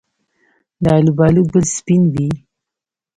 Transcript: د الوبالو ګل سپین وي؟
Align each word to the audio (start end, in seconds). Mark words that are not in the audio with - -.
د 0.83 0.85
الوبالو 0.99 1.41
ګل 1.51 1.65
سپین 1.75 2.03
وي؟ 2.13 2.29